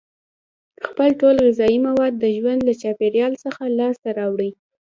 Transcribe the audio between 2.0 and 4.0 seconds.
د ژوند له چاپیریال څخه لاس